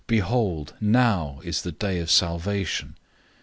[0.07, 2.95] Behold, now is the day of salvation.